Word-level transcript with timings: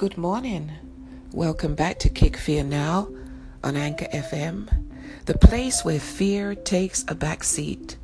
Good 0.00 0.16
morning. 0.16 0.72
Welcome 1.30 1.74
back 1.74 1.98
to 1.98 2.08
Kick 2.08 2.38
Fear 2.38 2.64
Now 2.64 3.10
on 3.62 3.76
Anchor 3.76 4.06
FM, 4.06 4.66
the 5.26 5.36
place 5.36 5.84
where 5.84 6.00
fear 6.00 6.54
takes 6.54 7.04
a 7.06 7.14
back 7.14 7.44
seat. 7.44 7.98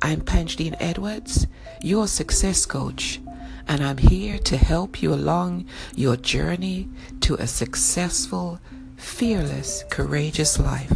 I'm 0.00 0.20
Pangeline 0.20 0.76
Edwards, 0.78 1.48
your 1.82 2.06
success 2.06 2.64
coach, 2.64 3.20
and 3.66 3.82
I'm 3.82 3.98
here 3.98 4.38
to 4.38 4.56
help 4.56 5.02
you 5.02 5.12
along 5.12 5.66
your 5.96 6.14
journey 6.14 6.88
to 7.22 7.34
a 7.34 7.48
successful, 7.48 8.60
fearless, 8.94 9.82
courageous 9.90 10.60
life. 10.60 10.92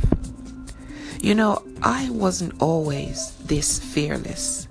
You 1.21 1.35
know, 1.35 1.65
I 1.83 2.09
wasn't 2.11 2.63
always 2.63 3.33
this 3.47 3.81
fearless. 3.81 4.69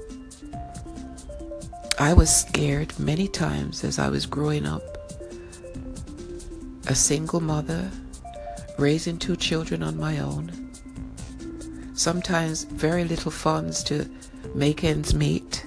I 1.99 2.13
was 2.13 2.33
scared 2.33 2.97
many 2.97 3.27
times 3.27 3.83
as 3.83 3.99
I 3.99 4.07
was 4.07 4.25
growing 4.25 4.65
up 4.65 4.94
a 6.87 6.95
single 6.95 7.39
mother, 7.39 7.89
raising 8.77 9.17
two 9.17 9.35
children 9.35 9.81
on 9.81 9.97
my 9.97 10.19
own, 10.19 10.71
sometimes 11.93 12.63
very 12.65 13.03
little 13.03 13.31
funds 13.31 13.83
to 13.83 14.09
make 14.53 14.83
ends 14.83 15.13
meet. 15.13 15.65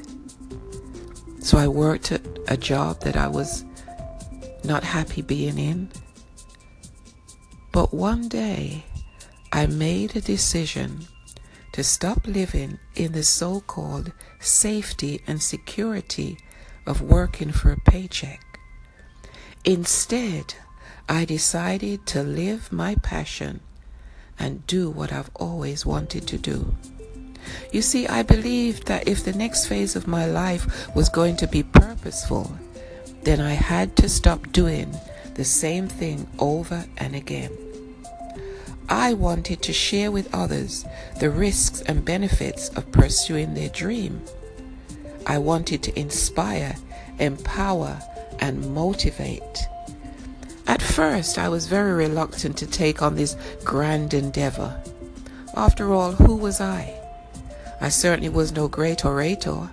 So 1.40 1.58
I 1.58 1.68
worked 1.68 2.12
at 2.12 2.22
a 2.48 2.56
job 2.56 3.00
that 3.00 3.16
I 3.16 3.28
was 3.28 3.64
not 4.64 4.84
happy 4.84 5.22
being 5.22 5.58
in. 5.58 5.90
But 7.72 7.94
one 7.94 8.28
day 8.28 8.84
I 9.52 9.66
made 9.66 10.14
a 10.14 10.20
decision 10.20 11.06
to 11.72 11.82
stop 11.84 12.26
living 12.26 12.78
in 12.94 13.12
the 13.12 13.22
so 13.22 13.60
called 13.60 14.12
safety 14.40 15.20
and 15.26 15.42
security 15.42 16.38
of 16.86 17.02
working 17.02 17.52
for 17.52 17.72
a 17.72 17.80
paycheck. 17.90 18.60
Instead, 19.64 20.54
I 21.10 21.24
decided 21.24 22.04
to 22.08 22.22
live 22.22 22.70
my 22.70 22.94
passion 22.96 23.60
and 24.38 24.66
do 24.66 24.90
what 24.90 25.10
I've 25.10 25.30
always 25.36 25.86
wanted 25.86 26.26
to 26.28 26.36
do. 26.36 26.74
You 27.72 27.80
see, 27.80 28.06
I 28.06 28.22
believed 28.22 28.88
that 28.88 29.08
if 29.08 29.24
the 29.24 29.32
next 29.32 29.68
phase 29.68 29.96
of 29.96 30.06
my 30.06 30.26
life 30.26 30.94
was 30.94 31.08
going 31.08 31.36
to 31.36 31.46
be 31.46 31.62
purposeful, 31.62 32.52
then 33.22 33.40
I 33.40 33.54
had 33.54 33.96
to 33.96 34.08
stop 34.08 34.52
doing 34.52 34.94
the 35.32 35.46
same 35.46 35.88
thing 35.88 36.28
over 36.38 36.84
and 36.98 37.16
again. 37.16 37.56
I 38.90 39.14
wanted 39.14 39.62
to 39.62 39.72
share 39.72 40.10
with 40.10 40.34
others 40.34 40.84
the 41.20 41.30
risks 41.30 41.80
and 41.80 42.04
benefits 42.04 42.68
of 42.70 42.92
pursuing 42.92 43.54
their 43.54 43.70
dream. 43.70 44.20
I 45.26 45.38
wanted 45.38 45.82
to 45.84 45.98
inspire, 45.98 46.76
empower, 47.18 47.98
and 48.40 48.74
motivate 48.74 49.68
at 50.68 50.82
first, 50.82 51.38
I 51.38 51.48
was 51.48 51.66
very 51.66 51.92
reluctant 51.92 52.56
to 52.58 52.66
take 52.66 53.02
on 53.02 53.16
this 53.16 53.36
grand 53.64 54.14
endeavor. 54.14 54.80
After 55.56 55.92
all, 55.92 56.12
who 56.12 56.36
was 56.36 56.60
I? 56.60 56.94
I 57.80 57.88
certainly 57.88 58.28
was 58.28 58.52
no 58.52 58.68
great 58.68 59.04
orator. 59.04 59.70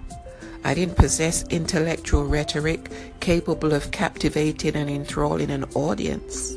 I 0.63 0.73
didn't 0.73 0.95
possess 0.97 1.43
intellectual 1.49 2.25
rhetoric 2.25 2.89
capable 3.19 3.73
of 3.73 3.91
captivating 3.91 4.75
and 4.75 4.89
enthralling 4.89 5.51
an 5.51 5.65
audience. 5.75 6.55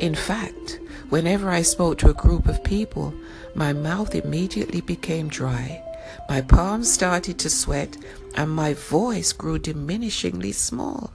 In 0.00 0.14
fact, 0.14 0.80
whenever 1.10 1.50
I 1.50 1.62
spoke 1.62 1.98
to 1.98 2.10
a 2.10 2.14
group 2.14 2.48
of 2.48 2.64
people, 2.64 3.14
my 3.54 3.72
mouth 3.72 4.14
immediately 4.14 4.80
became 4.80 5.28
dry, 5.28 5.82
my 6.28 6.40
palms 6.40 6.92
started 6.92 7.38
to 7.40 7.50
sweat, 7.50 7.96
and 8.34 8.50
my 8.50 8.74
voice 8.74 9.32
grew 9.32 9.58
diminishingly 9.58 10.54
small. 10.54 11.12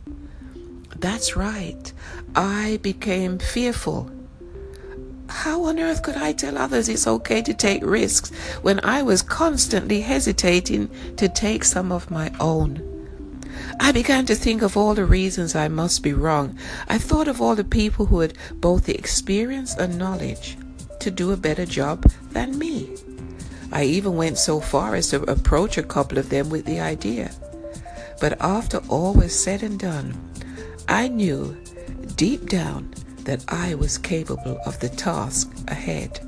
That's 1.00 1.36
right. 1.36 1.92
I 2.36 2.80
became 2.82 3.38
fearful. 3.40 4.12
How 5.28 5.66
on 5.66 5.80
earth 5.80 6.04
could 6.04 6.16
I 6.16 6.34
tell 6.34 6.58
others 6.58 6.88
it's 6.88 7.08
okay 7.08 7.42
to 7.42 7.54
take 7.54 7.84
risks 7.86 8.32
when 8.62 8.80
I 8.84 9.02
was 9.02 9.22
constantly 9.22 10.02
hesitating 10.02 10.90
to 11.18 11.28
take 11.28 11.64
some 11.64 11.92
of 11.92 12.12
my 12.12 12.32
own? 12.40 12.82
I 13.80 13.92
began 13.92 14.26
to 14.28 14.36
think 14.36 14.62
of 14.62 14.78
all 14.78 14.94
the 14.94 15.06
reasons 15.06 15.56
I 15.56 15.68
must 15.68 16.04
be 16.04 16.14
wrong. 16.14 16.58
I 16.88 16.98
thought 16.98 17.28
of 17.28 17.42
all 17.42 17.56
the 17.56 17.64
people 17.64 18.06
who 18.06 18.20
had 18.20 18.38
both 18.56 18.86
the 18.86 18.98
experience 18.98 19.76
and 19.76 19.98
knowledge 19.98 20.58
to 21.00 21.12
do 21.12 21.32
a 21.32 21.38
better 21.38 21.66
job 21.66 22.04
than 22.32 22.58
me. 22.58 22.90
I 23.72 23.84
even 23.84 24.16
went 24.16 24.38
so 24.38 24.60
far 24.60 24.96
as 24.96 25.10
to 25.10 25.24
approach 25.24 25.78
a 25.78 25.84
couple 25.84 26.18
of 26.18 26.30
them 26.30 26.50
with 26.50 26.66
the 26.66 26.80
idea. 26.80 27.32
But 28.22 28.40
after 28.40 28.78
all 28.88 29.14
was 29.14 29.38
said 29.38 29.64
and 29.64 29.78
done, 29.78 30.16
I 30.88 31.08
knew 31.08 31.58
deep 32.16 32.48
down 32.48 32.94
that 33.24 33.44
I 33.48 33.76
was 33.76 33.98
capable 33.98 34.60
of 34.66 34.80
the 34.80 34.90
task 34.90 35.52
ahead. 35.68 36.20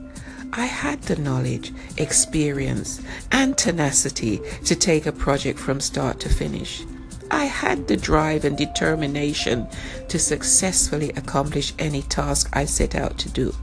I 0.54 0.66
had 0.66 1.02
the 1.04 1.16
knowledge, 1.18 1.74
experience, 1.98 3.02
and 3.32 3.58
tenacity 3.58 4.42
to 4.66 4.76
take 4.76 5.06
a 5.06 5.12
project 5.12 5.60
from 5.60 5.80
start 5.80 6.20
to 6.22 6.30
finish. 6.30 6.84
I 7.30 7.46
had 7.46 7.88
the 7.88 7.98
drive 7.98 8.46
and 8.46 8.58
determination 8.58 9.68
to 10.08 10.18
successfully 10.18 11.10
accomplish 11.12 11.74
any 11.78 12.02
task 12.04 12.50
I 12.54 12.66
set 12.66 12.96
out 12.96 13.18
to 13.20 13.30
do. 13.30 13.54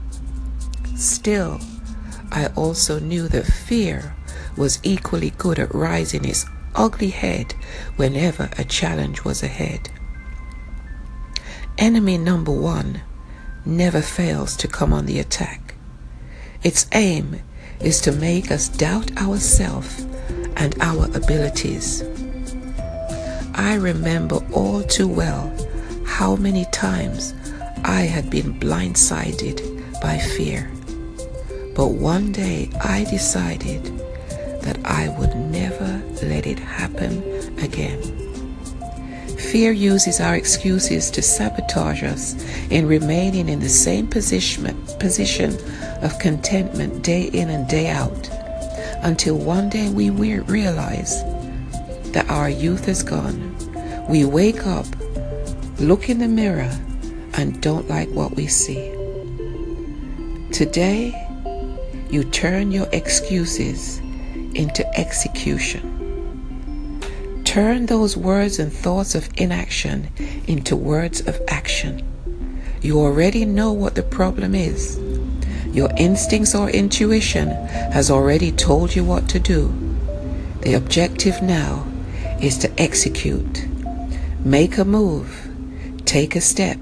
Still, 0.95 1.59
I 2.31 2.47
also 2.55 2.99
knew 2.99 3.27
that 3.29 3.45
fear 3.45 4.15
was 4.55 4.79
equally 4.83 5.31
good 5.31 5.59
at 5.59 5.73
rising 5.73 6.23
its 6.23 6.45
ugly 6.75 7.09
head 7.09 7.53
whenever 7.97 8.49
a 8.57 8.63
challenge 8.63 9.23
was 9.25 9.43
ahead. 9.43 9.89
Enemy 11.77 12.17
number 12.17 12.53
one 12.53 13.01
never 13.65 14.01
fails 14.01 14.55
to 14.55 14.67
come 14.67 14.93
on 14.93 15.05
the 15.05 15.19
attack. 15.19 15.75
Its 16.63 16.87
aim 16.93 17.41
is 17.81 17.99
to 18.01 18.13
make 18.13 18.49
us 18.49 18.69
doubt 18.69 19.11
ourselves 19.17 20.05
and 20.55 20.73
our 20.81 21.05
abilities. 21.15 22.01
I 23.53 23.75
remember 23.75 24.39
all 24.53 24.83
too 24.83 25.07
well 25.07 25.53
how 26.05 26.37
many 26.37 26.65
times 26.71 27.33
I 27.83 28.01
had 28.01 28.29
been 28.29 28.57
blindsided 28.57 29.59
by 30.01 30.17
fear. 30.17 30.71
But 31.75 31.89
one 31.89 32.31
day 32.31 32.69
I 32.81 33.03
decided 33.03 33.83
that 34.61 34.79
I 34.85 35.09
would 35.19 35.35
never 35.35 36.01
let 36.23 36.47
it 36.47 36.59
happen 36.59 37.21
again. 37.59 37.99
Fear 39.37 39.73
uses 39.73 40.19
our 40.19 40.35
excuses 40.35 41.11
to 41.11 41.21
sabotage 41.21 42.03
us 42.03 42.35
in 42.69 42.87
remaining 42.87 43.49
in 43.49 43.59
the 43.59 43.69
same 43.69 44.07
position, 44.07 44.65
position 44.99 45.57
of 46.01 46.17
contentment 46.19 47.03
day 47.03 47.23
in 47.23 47.49
and 47.49 47.67
day 47.67 47.89
out 47.89 48.29
until 49.03 49.37
one 49.37 49.69
day 49.69 49.89
we 49.89 50.09
realize 50.09 51.23
that 52.11 52.29
our 52.29 52.49
youth 52.49 52.87
is 52.87 53.03
gone. 53.03 53.55
We 54.07 54.25
wake 54.25 54.65
up, 54.65 54.85
look 55.79 56.09
in 56.09 56.19
the 56.19 56.27
mirror, 56.27 56.71
and 57.33 57.61
don't 57.61 57.87
like 57.89 58.09
what 58.09 58.35
we 58.35 58.47
see. 58.47 58.91
Today, 60.51 61.21
you 62.09 62.23
turn 62.23 62.71
your 62.71 62.87
excuses 62.93 63.99
into 64.53 64.87
execution. 64.97 66.04
Turn 67.55 67.85
those 67.85 68.17
words 68.17 68.59
and 68.59 68.69
thoughts 68.69 69.15
of 69.15 69.29
inaction 69.37 70.09
into 70.45 70.75
words 70.75 71.25
of 71.25 71.39
action. 71.47 72.05
You 72.81 72.99
already 72.99 73.45
know 73.45 73.71
what 73.71 73.95
the 73.95 74.03
problem 74.03 74.53
is. 74.53 74.99
Your 75.71 75.89
instincts 75.95 76.53
or 76.53 76.69
intuition 76.69 77.47
has 77.93 78.11
already 78.11 78.51
told 78.51 78.93
you 78.93 79.05
what 79.05 79.29
to 79.29 79.39
do. 79.39 79.73
The 80.63 80.73
objective 80.73 81.41
now 81.41 81.87
is 82.41 82.57
to 82.57 82.69
execute. 82.77 83.65
Make 84.43 84.77
a 84.77 84.83
move. 84.83 85.49
Take 86.03 86.35
a 86.35 86.41
step. 86.41 86.77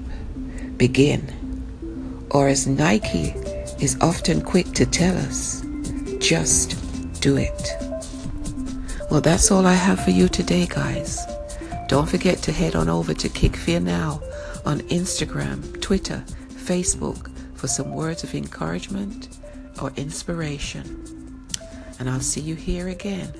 Begin. 0.76 2.26
Or 2.30 2.48
as 2.48 2.66
Nike 2.66 3.32
is 3.78 3.96
often 4.00 4.42
quick 4.42 4.72
to 4.72 4.86
tell 4.86 5.16
us, 5.18 5.64
just 6.18 6.74
do 7.20 7.36
it. 7.36 7.83
Well, 9.14 9.20
that's 9.20 9.52
all 9.52 9.64
I 9.64 9.74
have 9.74 10.00
for 10.00 10.10
you 10.10 10.26
today, 10.26 10.66
guys. 10.66 11.24
Don't 11.86 12.08
forget 12.08 12.38
to 12.38 12.50
head 12.50 12.74
on 12.74 12.88
over 12.88 13.14
to 13.14 13.28
Kick 13.28 13.54
Fear 13.54 13.78
Now 13.78 14.20
on 14.66 14.80
Instagram, 14.88 15.80
Twitter, 15.80 16.24
Facebook 16.48 17.30
for 17.56 17.68
some 17.68 17.94
words 17.94 18.24
of 18.24 18.34
encouragement 18.34 19.38
or 19.80 19.92
inspiration. 19.94 21.46
And 22.00 22.10
I'll 22.10 22.18
see 22.18 22.40
you 22.40 22.56
here 22.56 22.88
again 22.88 23.32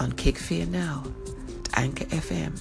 on 0.00 0.12
Kick 0.12 0.38
Fear 0.38 0.64
Now, 0.64 1.04
at 1.66 1.78
Anchor 1.78 2.06
FM, 2.06 2.58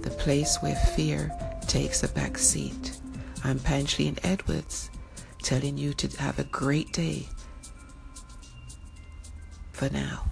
the 0.00 0.12
place 0.12 0.56
where 0.62 0.76
fear 0.96 1.30
takes 1.66 2.02
a 2.02 2.08
back 2.08 2.38
seat. 2.38 2.98
I'm 3.44 3.58
Pangeline 3.58 4.18
Edwards, 4.22 4.88
telling 5.42 5.76
you 5.76 5.92
to 5.92 6.22
have 6.22 6.38
a 6.38 6.44
great 6.44 6.90
day 6.94 7.28
for 9.72 9.90
now. 9.90 10.24